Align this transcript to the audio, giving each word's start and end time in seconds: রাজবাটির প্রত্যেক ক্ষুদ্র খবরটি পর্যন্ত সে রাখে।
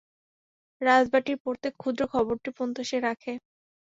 রাজবাটির 0.81 1.37
প্রত্যেক 1.43 1.73
ক্ষুদ্র 1.77 2.01
খবরটি 2.13 2.49
পর্যন্ত 2.51 2.77
সে 2.89 2.97
রাখে। 3.01 3.33